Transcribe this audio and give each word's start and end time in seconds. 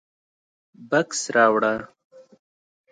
_بکس 0.89 1.21
راوړه. 1.35 1.73